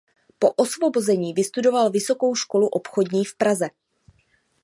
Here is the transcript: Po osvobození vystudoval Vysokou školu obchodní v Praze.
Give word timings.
Po 0.39 0.51
osvobození 0.57 1.33
vystudoval 1.33 1.89
Vysokou 1.91 2.35
školu 2.35 2.67
obchodní 2.67 3.25
v 3.25 3.35
Praze. 3.37 3.67